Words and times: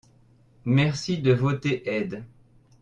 Merci 0.65 1.19
de 1.19 1.31
voter 1.31 1.87
aide. 1.87 2.25